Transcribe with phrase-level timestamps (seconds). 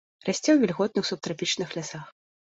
[0.27, 2.11] Расце ў вільготных субтрапічных лясах.